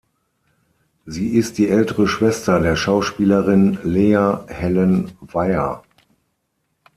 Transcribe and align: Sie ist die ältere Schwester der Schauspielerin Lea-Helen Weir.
Sie 1.05 1.35
ist 1.37 1.59
die 1.59 1.69
ältere 1.69 2.07
Schwester 2.07 2.59
der 2.59 2.75
Schauspielerin 2.75 3.77
Lea-Helen 3.83 5.11
Weir. 5.31 5.83